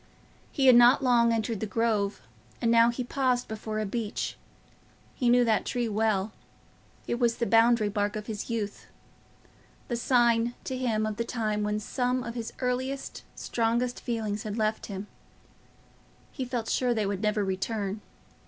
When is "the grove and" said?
1.59-2.71